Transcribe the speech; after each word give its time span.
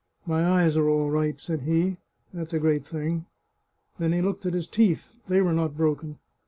My 0.25 0.43
eyes 0.63 0.77
are 0.77 0.89
all 0.89 1.11
right," 1.11 1.39
said 1.39 1.61
he." 1.61 1.97
That's 2.33 2.55
a 2.55 2.59
great 2.59 2.83
thing." 2.83 3.27
Then 3.99 4.13
he 4.13 4.21
looked 4.23 4.47
at 4.47 4.55
his 4.55 4.65
teeth; 4.65 5.13
they 5.27 5.43
were 5.43 5.53
not 5.53 5.77
broken. 5.77 6.17